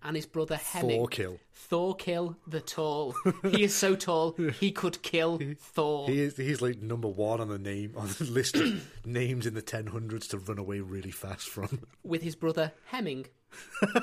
and 0.05 0.15
his 0.15 0.25
brother 0.25 0.55
Hemming. 0.55 1.01
Thorkill. 1.01 1.39
Thorkill 1.69 2.35
the 2.47 2.61
Tall. 2.61 3.15
He 3.43 3.63
is 3.63 3.73
so 3.73 3.95
tall 3.95 4.35
he 4.59 4.71
could 4.71 5.01
kill 5.01 5.39
Thor. 5.59 6.07
He 6.07 6.21
is 6.21 6.37
he's 6.37 6.61
like 6.61 6.81
number 6.81 7.07
one 7.07 7.41
on 7.41 7.49
the 7.49 7.57
name 7.57 7.93
on 7.97 8.07
the 8.07 8.25
list 8.25 8.55
of 8.55 8.87
names 9.05 9.45
in 9.45 9.53
the 9.53 9.61
ten 9.61 9.87
hundreds 9.87 10.27
to 10.29 10.37
run 10.37 10.59
away 10.59 10.79
really 10.79 11.11
fast 11.11 11.49
from. 11.49 11.85
with 12.03 12.21
his 12.21 12.35
brother 12.35 12.71
Hemming. 12.87 13.25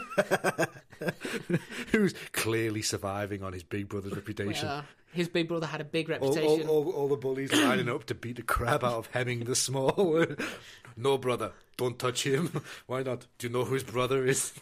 Who's 1.93 2.15
clearly 2.33 2.83
surviving 2.83 3.43
on 3.43 3.53
his 3.53 3.63
big 3.63 3.89
brother's 3.89 4.15
reputation. 4.15 4.83
His 5.13 5.29
big 5.29 5.47
brother 5.49 5.67
had 5.67 5.83
a 5.83 5.85
big 5.85 6.11
all, 6.11 6.31
reputation. 6.31 6.69
all, 6.69 6.87
all, 6.87 6.93
all 6.93 7.09
the 7.09 7.17
bullies 7.17 7.53
lining 7.53 7.89
up 7.91 8.05
to 8.05 8.15
beat 8.15 8.37
the 8.37 8.43
crap 8.43 8.83
out 8.83 8.95
of 8.95 9.07
Hemming 9.09 9.45
the 9.45 9.55
Small. 9.55 10.25
no, 10.97 11.19
brother, 11.19 11.53
don't 11.77 11.99
touch 11.99 12.25
him. 12.25 12.63
Why 12.87 13.03
not? 13.03 13.27
Do 13.37 13.47
you 13.47 13.53
know 13.53 13.65
who 13.65 13.75
his 13.75 13.85
brother 13.85 14.25
is? 14.25 14.55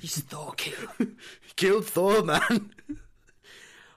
He's 0.00 0.22
Thorkill. 0.22 0.88
he 0.98 1.06
killed 1.56 1.86
Thor, 1.86 2.22
man. 2.22 2.70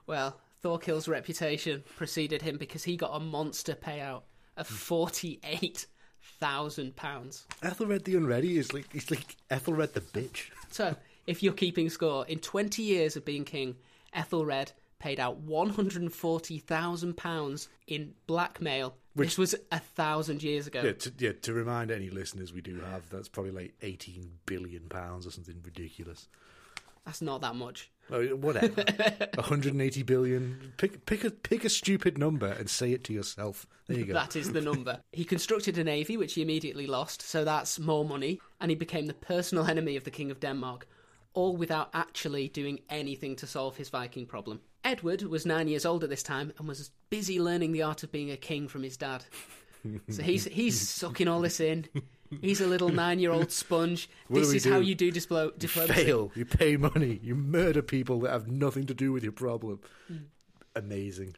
well, 0.05 0.39
Thorkill's 0.63 1.07
reputation 1.07 1.83
preceded 1.95 2.41
him 2.41 2.57
because 2.57 2.83
he 2.83 2.97
got 2.97 3.15
a 3.15 3.19
monster 3.19 3.73
payout 3.73 4.23
of 4.57 4.67
forty-eight 4.67 5.85
thousand 6.39 6.95
pounds. 6.95 7.45
Ethelred 7.61 8.05
the 8.05 8.15
Unready 8.15 8.57
is 8.57 8.73
like 8.73 8.91
he's 8.91 9.11
like 9.11 9.37
Ethelred 9.49 9.93
the 9.93 10.01
bitch. 10.01 10.49
So, 10.69 10.95
if 11.27 11.43
you're 11.43 11.53
keeping 11.53 11.89
score, 11.89 12.25
in 12.27 12.39
20 12.39 12.81
years 12.81 13.15
of 13.15 13.23
being 13.23 13.45
king, 13.45 13.75
Ethelred 14.13 14.71
paid 14.99 15.19
out 15.19 15.45
£140,000 15.45 17.67
in 17.87 18.13
blackmail. 18.27 18.95
This 19.15 19.37
was 19.37 19.55
a 19.71 19.79
thousand 19.79 20.43
years 20.43 20.67
ago. 20.67 20.81
Yeah, 20.81 20.93
to, 20.93 21.13
yeah. 21.17 21.31
To 21.43 21.53
remind 21.53 21.91
any 21.91 22.09
listeners 22.09 22.53
we 22.53 22.61
do 22.61 22.79
have, 22.91 23.09
that's 23.09 23.29
probably 23.29 23.51
like 23.51 23.73
eighteen 23.81 24.31
billion 24.45 24.89
pounds 24.89 25.27
or 25.27 25.31
something 25.31 25.61
ridiculous. 25.63 26.27
That's 27.05 27.21
not 27.21 27.41
that 27.41 27.55
much. 27.55 27.91
Oh, 28.11 28.23
whatever. 28.35 28.83
180 29.35 30.03
billion. 30.03 30.73
Pick 30.77 31.05
pick 31.05 31.23
a 31.23 31.31
pick 31.31 31.65
a 31.65 31.69
stupid 31.69 32.17
number 32.17 32.47
and 32.47 32.69
say 32.69 32.91
it 32.91 33.03
to 33.05 33.13
yourself. 33.13 33.65
There 33.87 33.97
you 33.97 34.05
go. 34.05 34.13
That 34.13 34.35
is 34.35 34.51
the 34.51 34.61
number. 34.61 34.99
he 35.11 35.25
constructed 35.25 35.77
a 35.77 35.83
navy, 35.83 36.17
which 36.17 36.33
he 36.33 36.41
immediately 36.41 36.87
lost, 36.87 37.21
so 37.21 37.43
that's 37.43 37.79
more 37.79 38.05
money, 38.05 38.39
and 38.61 38.71
he 38.71 38.75
became 38.75 39.07
the 39.07 39.13
personal 39.13 39.65
enemy 39.65 39.95
of 39.95 40.03
the 40.03 40.11
King 40.11 40.31
of 40.31 40.39
Denmark, 40.39 40.87
all 41.33 41.57
without 41.57 41.89
actually 41.93 42.47
doing 42.47 42.79
anything 42.89 43.35
to 43.37 43.47
solve 43.47 43.77
his 43.77 43.89
Viking 43.89 44.25
problem. 44.25 44.61
Edward 44.83 45.23
was 45.23 45.45
nine 45.45 45.67
years 45.67 45.85
old 45.85 46.03
at 46.03 46.09
this 46.09 46.23
time 46.23 46.53
and 46.57 46.67
was 46.67 46.91
busy 47.09 47.39
learning 47.39 47.71
the 47.71 47.83
art 47.83 48.03
of 48.03 48.11
being 48.11 48.31
a 48.31 48.37
king 48.37 48.67
from 48.67 48.83
his 48.83 48.97
dad. 48.97 49.23
So 50.09 50.21
he's 50.23 50.45
he's 50.45 50.79
sucking 50.89 51.27
all 51.27 51.41
this 51.41 51.59
in. 51.59 51.87
He's 52.41 52.61
a 52.61 52.67
little 52.67 52.89
nine-year-old 52.89 53.51
sponge. 53.51 54.09
What 54.27 54.39
do 54.39 54.41
this 54.41 54.51
we 54.51 54.57
is 54.57 54.65
how 54.65 54.79
you 54.79 54.95
do 54.95 55.11
displo- 55.11 55.57
diplomacy. 55.57 56.05
Fail. 56.05 56.31
You 56.35 56.45
pay 56.45 56.77
money. 56.77 57.19
You 57.21 57.35
murder 57.35 57.81
people 57.81 58.19
that 58.21 58.31
have 58.31 58.47
nothing 58.47 58.85
to 58.87 58.93
do 58.93 59.11
with 59.11 59.23
your 59.23 59.33
problem. 59.33 59.79
Hmm. 60.07 60.17
Amazing. 60.75 61.35